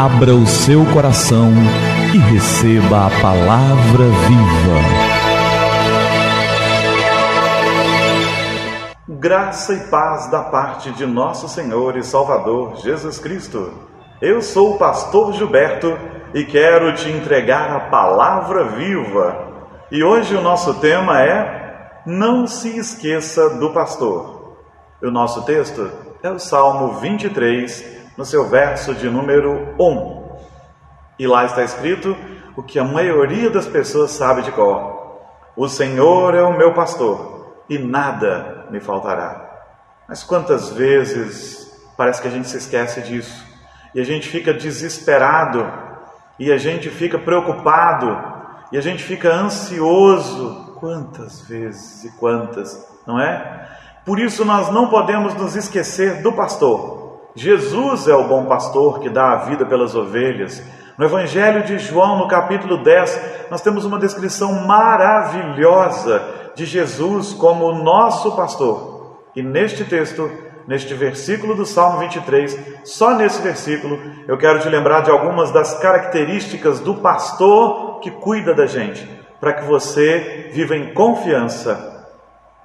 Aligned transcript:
Abra 0.00 0.32
o 0.32 0.46
seu 0.46 0.86
coração 0.92 1.50
e 2.14 2.18
receba 2.18 3.06
a 3.06 3.10
palavra 3.20 4.04
viva. 4.28 4.78
Graça 9.08 9.74
e 9.74 9.80
paz 9.90 10.30
da 10.30 10.44
parte 10.44 10.92
de 10.92 11.04
nosso 11.04 11.48
Senhor 11.48 11.96
e 11.96 12.04
Salvador 12.04 12.76
Jesus 12.76 13.18
Cristo. 13.18 13.72
Eu 14.22 14.40
sou 14.40 14.76
o 14.76 14.78
pastor 14.78 15.32
Gilberto 15.32 15.98
e 16.32 16.44
quero 16.44 16.94
te 16.94 17.10
entregar 17.10 17.68
a 17.72 17.80
palavra 17.90 18.66
viva. 18.66 19.48
E 19.90 20.04
hoje 20.04 20.36
o 20.36 20.40
nosso 20.40 20.74
tema 20.74 21.20
é 21.20 22.02
Não 22.06 22.46
se 22.46 22.78
esqueça 22.78 23.50
do 23.58 23.70
pastor. 23.70 24.54
O 25.02 25.10
nosso 25.10 25.42
texto 25.42 25.90
é 26.22 26.30
o 26.30 26.38
Salmo 26.38 27.00
23, 27.00 27.97
no 28.18 28.24
seu 28.24 28.48
verso 28.48 28.96
de 28.96 29.08
número 29.08 29.76
1. 29.78 30.28
E 31.20 31.26
lá 31.28 31.44
está 31.44 31.62
escrito 31.62 32.16
o 32.56 32.62
que 32.64 32.76
a 32.76 32.84
maioria 32.84 33.48
das 33.48 33.68
pessoas 33.68 34.10
sabe 34.10 34.42
de 34.42 34.50
cor: 34.50 35.20
O 35.56 35.68
Senhor 35.68 36.34
é 36.34 36.42
o 36.42 36.58
meu 36.58 36.74
pastor 36.74 37.62
e 37.70 37.78
nada 37.78 38.66
me 38.70 38.80
faltará. 38.80 39.48
Mas 40.08 40.24
quantas 40.24 40.70
vezes 40.70 41.72
parece 41.96 42.20
que 42.20 42.26
a 42.26 42.30
gente 42.30 42.48
se 42.48 42.56
esquece 42.56 43.02
disso 43.02 43.46
e 43.94 44.00
a 44.00 44.04
gente 44.04 44.28
fica 44.28 44.52
desesperado 44.52 45.64
e 46.40 46.50
a 46.50 46.58
gente 46.58 46.90
fica 46.90 47.20
preocupado 47.20 48.18
e 48.72 48.78
a 48.78 48.80
gente 48.80 49.04
fica 49.04 49.32
ansioso. 49.32 50.66
Quantas 50.80 51.40
vezes 51.42 52.04
e 52.04 52.10
quantas, 52.18 52.84
não 53.06 53.20
é? 53.20 53.68
Por 54.04 54.18
isso 54.18 54.44
nós 54.44 54.70
não 54.70 54.88
podemos 54.88 55.34
nos 55.34 55.54
esquecer 55.54 56.22
do 56.22 56.32
pastor. 56.32 56.97
Jesus 57.38 58.08
é 58.08 58.14
o 58.16 58.26
bom 58.26 58.46
pastor 58.46 58.98
que 58.98 59.08
dá 59.08 59.30
a 59.30 59.36
vida 59.36 59.64
pelas 59.64 59.94
ovelhas. 59.94 60.60
No 60.98 61.04
Evangelho 61.04 61.62
de 61.62 61.78
João, 61.78 62.18
no 62.18 62.26
capítulo 62.26 62.82
10, 62.82 63.46
nós 63.48 63.60
temos 63.60 63.84
uma 63.84 63.96
descrição 63.96 64.66
maravilhosa 64.66 66.20
de 66.56 66.66
Jesus 66.66 67.32
como 67.32 67.72
nosso 67.72 68.34
pastor. 68.34 69.20
E 69.36 69.42
neste 69.42 69.84
texto, 69.84 70.28
neste 70.66 70.92
versículo 70.94 71.54
do 71.54 71.64
Salmo 71.64 72.00
23, 72.00 72.58
só 72.82 73.14
nesse 73.14 73.40
versículo, 73.40 74.00
eu 74.26 74.36
quero 74.36 74.58
te 74.58 74.68
lembrar 74.68 75.02
de 75.02 75.10
algumas 75.12 75.52
das 75.52 75.78
características 75.78 76.80
do 76.80 76.96
pastor 76.96 78.00
que 78.00 78.10
cuida 78.10 78.52
da 78.52 78.66
gente, 78.66 79.08
para 79.38 79.52
que 79.52 79.64
você 79.64 80.50
viva 80.52 80.74
em 80.74 80.92
confiança 80.92 81.97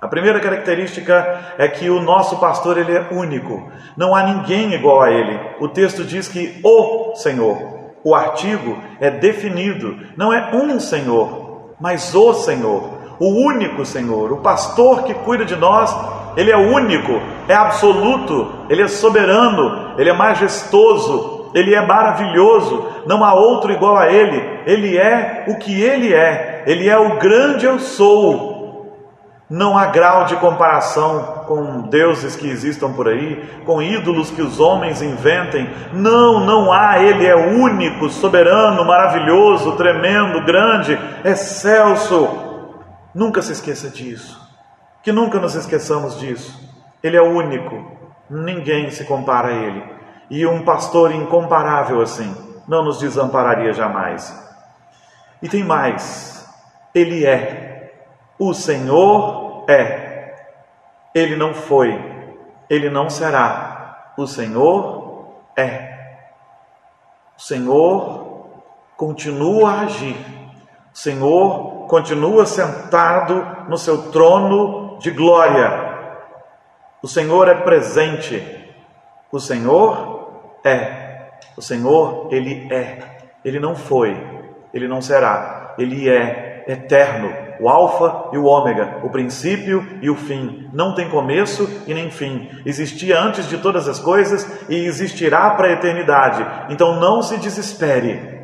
a 0.00 0.08
primeira 0.08 0.40
característica 0.40 1.54
é 1.58 1.68
que 1.68 1.90
o 1.90 2.00
nosso 2.00 2.38
pastor 2.38 2.78
ele 2.78 2.96
é 2.96 3.08
único, 3.10 3.70
não 3.94 4.14
há 4.14 4.22
ninguém 4.22 4.72
igual 4.72 5.02
a 5.02 5.10
ele. 5.10 5.38
O 5.60 5.68
texto 5.68 6.04
diz 6.04 6.26
que 6.26 6.58
o 6.64 7.14
Senhor, 7.16 7.58
o 8.02 8.14
artigo 8.14 8.78
é 8.98 9.10
definido, 9.10 9.98
não 10.16 10.32
é 10.32 10.52
um 10.54 10.80
Senhor, 10.80 11.74
mas 11.78 12.14
o 12.14 12.32
Senhor, 12.32 12.98
o 13.18 13.28
único 13.46 13.84
Senhor, 13.84 14.32
o 14.32 14.38
pastor 14.38 15.02
que 15.02 15.12
cuida 15.12 15.44
de 15.44 15.54
nós, 15.54 15.94
ele 16.34 16.50
é 16.50 16.56
único, 16.56 17.20
é 17.46 17.54
absoluto, 17.54 18.50
ele 18.70 18.80
é 18.80 18.88
soberano, 18.88 19.92
ele 19.98 20.08
é 20.08 20.14
majestoso, 20.14 21.50
ele 21.54 21.74
é 21.74 21.84
maravilhoso, 21.84 22.86
não 23.06 23.22
há 23.22 23.34
outro 23.34 23.70
igual 23.70 23.98
a 23.98 24.10
ele, 24.10 24.42
ele 24.64 24.96
é 24.96 25.44
o 25.46 25.56
que 25.56 25.82
ele 25.82 26.14
é, 26.14 26.64
ele 26.66 26.88
é 26.88 26.96
o 26.96 27.18
grande 27.18 27.66
eu 27.66 27.78
sou 27.78 28.49
não 29.50 29.76
há 29.76 29.86
grau 29.86 30.26
de 30.26 30.36
comparação 30.36 31.42
com 31.48 31.80
deuses 31.82 32.36
que 32.36 32.48
existam 32.48 32.92
por 32.92 33.08
aí, 33.08 33.62
com 33.66 33.82
ídolos 33.82 34.30
que 34.30 34.40
os 34.40 34.60
homens 34.60 35.02
inventem. 35.02 35.68
Não, 35.92 36.38
não 36.38 36.72
há. 36.72 37.02
Ele 37.02 37.26
é 37.26 37.34
único, 37.34 38.08
soberano, 38.08 38.84
maravilhoso, 38.84 39.76
tremendo, 39.76 40.44
grande, 40.44 40.96
excelso. 41.24 42.28
Nunca 43.12 43.42
se 43.42 43.50
esqueça 43.50 43.90
disso. 43.90 44.40
Que 45.02 45.10
nunca 45.10 45.40
nos 45.40 45.56
esqueçamos 45.56 46.20
disso. 46.20 46.56
Ele 47.02 47.16
é 47.16 47.22
único. 47.22 47.98
Ninguém 48.30 48.88
se 48.92 49.04
compara 49.04 49.48
a 49.48 49.52
ele. 49.52 49.82
E 50.30 50.46
um 50.46 50.64
pastor 50.64 51.10
incomparável 51.10 52.00
assim 52.00 52.32
não 52.68 52.84
nos 52.84 53.00
desampararia 53.00 53.72
jamais. 53.72 54.32
E 55.42 55.48
tem 55.48 55.64
mais. 55.64 56.48
Ele 56.94 57.26
é 57.26 57.70
o 58.40 58.54
Senhor 58.54 59.39
é. 59.70 60.34
Ele 61.14 61.36
não 61.36 61.54
foi, 61.54 61.98
ele 62.68 62.90
não 62.90 63.08
será. 63.08 64.12
O 64.16 64.26
Senhor 64.26 65.34
é. 65.56 65.98
O 67.36 67.40
Senhor 67.40 68.62
continua 68.96 69.70
a 69.72 69.80
agir. 69.82 70.16
O 70.92 70.98
Senhor 70.98 71.86
continua 71.86 72.44
sentado 72.46 73.66
no 73.68 73.78
seu 73.78 74.10
trono 74.10 74.98
de 74.98 75.10
glória. 75.10 75.88
O 77.02 77.08
Senhor 77.08 77.48
é 77.48 77.54
presente. 77.54 78.68
O 79.32 79.40
Senhor 79.40 80.42
é. 80.64 81.30
O 81.56 81.62
Senhor, 81.62 82.28
ele 82.30 82.72
é. 82.72 82.98
Ele 83.44 83.58
não 83.58 83.74
foi, 83.74 84.14
ele 84.74 84.86
não 84.86 85.00
será. 85.00 85.74
Ele 85.78 86.08
é 86.08 86.64
eterno 86.68 87.49
o 87.60 87.68
Alfa 87.68 88.30
e 88.32 88.38
o 88.38 88.44
Ômega, 88.44 89.00
o 89.02 89.10
princípio 89.10 89.86
e 90.00 90.08
o 90.08 90.16
fim. 90.16 90.68
Não 90.72 90.94
tem 90.94 91.10
começo 91.10 91.68
e 91.86 91.92
nem 91.92 92.10
fim. 92.10 92.48
Existia 92.64 93.20
antes 93.20 93.48
de 93.48 93.58
todas 93.58 93.86
as 93.86 93.98
coisas 93.98 94.48
e 94.68 94.74
existirá 94.86 95.50
para 95.50 95.68
a 95.68 95.72
eternidade. 95.72 96.44
Então 96.72 96.98
não 96.98 97.22
se 97.22 97.36
desespere. 97.36 98.40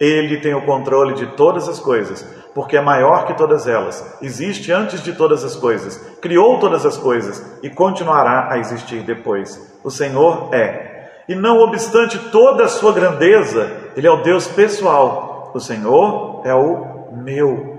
Ele 0.00 0.38
tem 0.38 0.54
o 0.54 0.64
controle 0.64 1.14
de 1.14 1.26
todas 1.36 1.68
as 1.68 1.78
coisas, 1.78 2.26
porque 2.54 2.76
é 2.76 2.80
maior 2.80 3.26
que 3.26 3.36
todas 3.36 3.68
elas. 3.68 4.18
Existe 4.20 4.72
antes 4.72 5.02
de 5.02 5.12
todas 5.12 5.44
as 5.44 5.54
coisas, 5.54 5.96
criou 6.20 6.58
todas 6.58 6.84
as 6.84 6.96
coisas 6.96 7.58
e 7.62 7.70
continuará 7.70 8.48
a 8.50 8.58
existir 8.58 9.02
depois. 9.02 9.78
O 9.84 9.90
Senhor 9.90 10.48
é. 10.52 11.10
E 11.28 11.34
não 11.34 11.60
obstante 11.60 12.18
toda 12.30 12.64
a 12.64 12.68
sua 12.68 12.92
grandeza, 12.92 13.70
Ele 13.96 14.06
é 14.06 14.10
o 14.10 14.22
Deus 14.22 14.48
pessoal. 14.48 15.52
O 15.54 15.60
Senhor 15.60 16.42
é 16.44 16.54
o 16.54 17.12
meu 17.12 17.73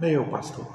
meu 0.00 0.24
pastor. 0.24 0.66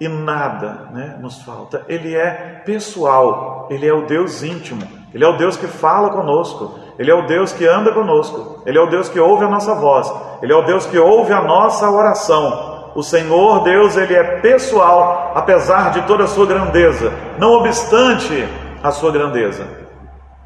E 0.00 0.08
nada 0.08 0.88
né, 0.92 1.16
nos 1.20 1.42
falta. 1.42 1.84
Ele 1.88 2.14
é 2.14 2.62
pessoal, 2.64 3.68
ele 3.70 3.86
é 3.86 3.92
o 3.92 4.06
Deus 4.06 4.42
íntimo, 4.42 4.82
ele 5.12 5.24
é 5.24 5.28
o 5.28 5.36
Deus 5.36 5.56
que 5.56 5.66
fala 5.66 6.10
conosco, 6.10 6.78
ele 6.98 7.10
é 7.10 7.14
o 7.14 7.26
Deus 7.26 7.52
que 7.52 7.64
anda 7.66 7.92
conosco, 7.92 8.62
ele 8.66 8.76
é 8.76 8.80
o 8.80 8.90
Deus 8.90 9.08
que 9.08 9.20
ouve 9.20 9.44
a 9.44 9.48
nossa 9.48 9.74
voz, 9.74 10.12
ele 10.42 10.52
é 10.52 10.56
o 10.56 10.66
Deus 10.66 10.86
que 10.86 10.98
ouve 10.98 11.32
a 11.32 11.42
nossa 11.42 11.88
oração. 11.88 12.92
O 12.94 13.02
Senhor 13.02 13.62
Deus, 13.64 13.96
ele 13.96 14.14
é 14.14 14.40
pessoal, 14.40 15.32
apesar 15.34 15.90
de 15.92 16.02
toda 16.02 16.24
a 16.24 16.28
sua 16.28 16.46
grandeza, 16.46 17.12
não 17.38 17.52
obstante 17.54 18.48
a 18.82 18.90
sua 18.90 19.10
grandeza. 19.10 19.84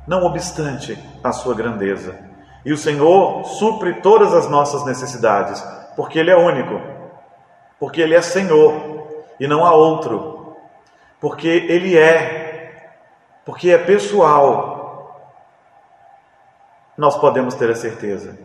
Não 0.08 0.24
obstante 0.24 0.98
a 1.22 1.32
sua 1.32 1.54
grandeza. 1.54 2.18
E 2.64 2.72
o 2.72 2.78
Senhor 2.78 3.44
supre 3.44 4.00
todas 4.00 4.32
as 4.32 4.48
nossas 4.48 4.86
necessidades, 4.86 5.62
porque 5.94 6.18
Ele 6.18 6.30
é 6.30 6.36
único, 6.36 6.80
porque 7.78 8.00
Ele 8.00 8.14
é 8.14 8.22
Senhor 8.22 9.24
e 9.38 9.46
não 9.46 9.64
há 9.64 9.72
outro, 9.72 10.56
porque 11.20 11.48
Ele 11.48 11.96
é, 11.96 12.92
porque 13.44 13.70
é 13.70 13.78
pessoal, 13.78 14.78
nós 16.96 17.16
podemos 17.16 17.54
ter 17.54 17.70
a 17.70 17.76
certeza 17.76 18.38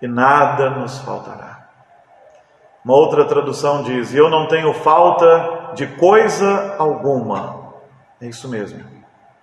e 0.00 0.06
nada 0.06 0.70
nos 0.70 0.98
faltará. 0.98 1.68
Uma 2.84 2.94
outra 2.94 3.24
tradução 3.24 3.82
diz: 3.82 4.14
Eu 4.14 4.30
não 4.30 4.46
tenho 4.46 4.72
falta 4.72 5.72
de 5.74 5.86
coisa 5.86 6.76
alguma. 6.78 7.74
É 8.20 8.26
isso 8.26 8.48
mesmo. 8.48 8.82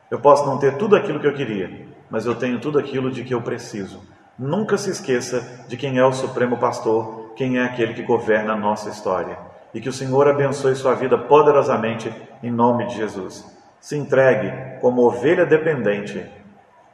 Eu 0.09 0.19
posso 0.19 0.45
não 0.45 0.57
ter 0.57 0.77
tudo 0.77 0.95
aquilo 0.95 1.19
que 1.19 1.27
eu 1.27 1.33
queria, 1.33 1.87
mas 2.09 2.25
eu 2.25 2.35
tenho 2.35 2.59
tudo 2.59 2.79
aquilo 2.79 3.11
de 3.11 3.23
que 3.23 3.33
eu 3.33 3.41
preciso. 3.41 4.01
Nunca 4.37 4.77
se 4.77 4.89
esqueça 4.89 5.65
de 5.67 5.77
quem 5.77 5.97
é 5.97 6.05
o 6.05 6.13
Supremo 6.13 6.57
Pastor 6.57 7.24
quem 7.35 7.57
é 7.57 7.63
aquele 7.63 7.93
que 7.93 8.03
governa 8.03 8.53
a 8.53 8.57
nossa 8.57 8.89
história. 8.89 9.37
E 9.73 9.81
que 9.81 9.89
o 9.89 9.93
Senhor 9.93 10.27
abençoe 10.27 10.75
sua 10.75 10.95
vida 10.95 11.17
poderosamente 11.17 12.11
em 12.41 12.49
nome 12.49 12.87
de 12.87 12.95
Jesus. 12.95 13.45
Se 13.79 13.97
entregue 13.97 14.79
como 14.79 15.03
ovelha 15.03 15.45
dependente 15.45 16.25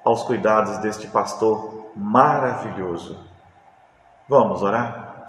aos 0.03 0.23
cuidados 0.23 0.79
deste 0.79 1.07
pastor 1.07 1.91
maravilhoso. 1.95 3.19
Vamos 4.27 4.63
orar? 4.63 5.25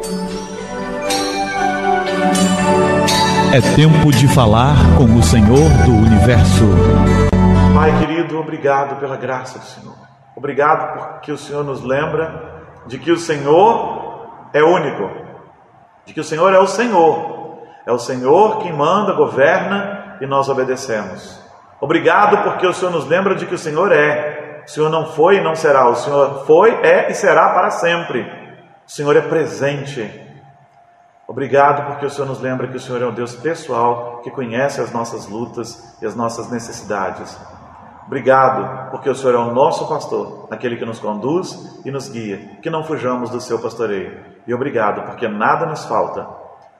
É 3.54 3.60
tempo 3.76 4.10
de 4.10 4.26
falar 4.28 4.76
com 4.96 5.04
o 5.04 5.22
Senhor 5.22 5.68
do 5.84 5.92
universo. 5.92 6.64
Pai 7.74 7.98
querido, 7.98 8.38
obrigado 8.38 8.98
pela 8.98 9.16
graça 9.16 9.58
do 9.58 9.64
Senhor. 9.64 9.96
Obrigado 10.34 10.96
porque 10.96 11.30
o 11.30 11.36
Senhor 11.36 11.62
nos 11.62 11.82
lembra 11.82 12.62
de 12.86 12.98
que 12.98 13.10
o 13.10 13.18
Senhor 13.18 13.91
é 14.52 14.62
único, 14.62 15.10
de 16.04 16.12
que 16.12 16.20
o 16.20 16.24
Senhor 16.24 16.52
é 16.52 16.58
o 16.58 16.66
Senhor, 16.66 17.62
é 17.86 17.92
o 17.92 17.98
Senhor 17.98 18.58
quem 18.58 18.72
manda, 18.72 19.12
governa 19.12 20.16
e 20.20 20.26
nós 20.26 20.48
obedecemos. 20.48 21.40
Obrigado 21.80 22.44
porque 22.44 22.66
o 22.66 22.72
Senhor 22.72 22.92
nos 22.92 23.06
lembra 23.06 23.34
de 23.34 23.44
que 23.46 23.54
o 23.54 23.58
Senhor 23.58 23.90
é, 23.90 24.62
O 24.64 24.70
Senhor 24.70 24.88
não 24.88 25.06
foi 25.06 25.38
e 25.38 25.40
não 25.40 25.56
será. 25.56 25.88
O 25.88 25.96
Senhor 25.96 26.46
foi, 26.46 26.70
é 26.84 27.10
e 27.10 27.14
será 27.14 27.48
para 27.50 27.70
sempre. 27.70 28.20
O 28.86 28.90
Senhor 28.90 29.16
é 29.16 29.20
presente. 29.20 30.20
Obrigado 31.26 31.86
porque 31.86 32.06
o 32.06 32.10
Senhor 32.10 32.28
nos 32.28 32.40
lembra 32.40 32.68
que 32.68 32.76
o 32.76 32.80
Senhor 32.80 33.02
é 33.02 33.06
um 33.06 33.12
Deus 33.12 33.34
pessoal 33.34 34.20
que 34.22 34.30
conhece 34.30 34.80
as 34.80 34.92
nossas 34.92 35.26
lutas 35.26 35.96
e 36.00 36.06
as 36.06 36.14
nossas 36.14 36.50
necessidades. 36.50 37.36
Obrigado 38.06 38.90
porque 38.90 39.08
o 39.08 39.14
Senhor 39.14 39.34
é 39.34 39.38
o 39.38 39.52
nosso 39.54 39.88
pastor, 39.88 40.48
aquele 40.50 40.76
que 40.76 40.84
nos 40.84 40.98
conduz 40.98 41.80
e 41.84 41.90
nos 41.90 42.08
guia, 42.08 42.58
que 42.60 42.70
não 42.70 42.84
fujamos 42.84 43.30
do 43.30 43.40
seu 43.40 43.58
pastoreio. 43.58 44.18
E 44.46 44.52
obrigado 44.52 45.06
porque 45.06 45.28
nada 45.28 45.66
nos 45.66 45.84
falta. 45.84 46.26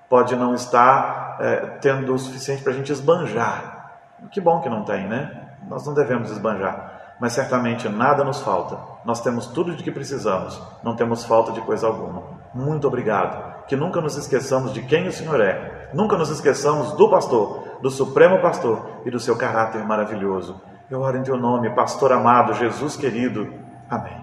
Pode 0.09 0.37
não 0.37 0.55
estar 0.55 1.39
é, 1.41 1.57
tendo 1.81 2.13
o 2.13 2.19
suficiente 2.19 2.63
para 2.63 2.73
a 2.73 2.75
gente 2.75 2.93
esbanjar. 2.93 4.01
Que 4.31 4.41
bom 4.41 4.61
que 4.61 4.69
não 4.69 4.85
tem, 4.85 5.09
né? 5.09 5.55
Nós 5.69 5.87
não 5.87 5.95
devemos 5.95 6.31
esbanjar. 6.31 7.17
Mas 7.21 7.33
certamente 7.33 7.89
nada 7.89 8.25
nos 8.25 8.41
falta. 8.41 8.77
Nós 9.05 9.21
temos 9.21 9.47
tudo 9.47 9.75
de 9.75 9.83
que 9.83 9.91
precisamos. 9.91 10.61
Não 10.83 10.97
temos 10.97 11.25
falta 11.25 11.53
de 11.53 11.61
coisa 11.61 11.87
alguma. 11.87 12.23
Muito 12.53 12.87
obrigado. 12.87 13.65
Que 13.67 13.77
nunca 13.77 14.01
nos 14.01 14.17
esqueçamos 14.17 14.73
de 14.73 14.83
quem 14.83 15.07
o 15.09 15.13
Senhor 15.13 15.41
é. 15.41 15.89
Nunca 15.95 16.17
nos 16.17 16.31
esqueçamos 16.31 16.93
do 16.93 17.09
pastor, 17.09 17.79
do 17.81 17.91
Supremo 17.91 18.41
Pastor 18.41 19.03
e 19.05 19.11
do 19.11 19.21
seu 19.21 19.37
caráter 19.37 19.85
maravilhoso. 19.85 20.61
Eu 20.93 21.01
oro 21.01 21.17
em 21.17 21.23
teu 21.23 21.39
nome, 21.39 21.71
pastor 21.71 22.13
amado, 22.13 22.53
Jesus 22.53 22.97
querido. 22.97 23.51
Amém. 23.89 24.23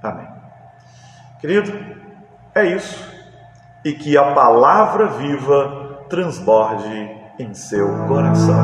Amém. 0.00 0.28
Querido, 1.40 1.72
é 2.54 2.64
isso. 2.64 3.12
E 3.84 3.92
que 3.92 4.16
a 4.16 4.34
palavra 4.34 5.08
viva 5.08 6.06
transborde 6.08 7.10
em 7.40 7.52
seu 7.54 7.88
coração. 8.06 8.54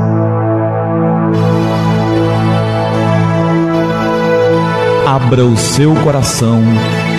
Abra 5.08 5.44
o 5.44 5.56
seu 5.56 5.92
coração 6.04 6.62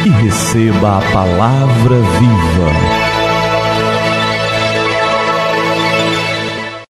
e 0.05 0.09
receba 0.23 0.99
a 0.99 1.01
palavra 1.11 1.95
viva. 2.17 3.20